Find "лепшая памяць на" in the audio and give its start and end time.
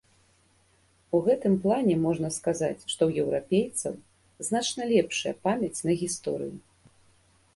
4.93-5.99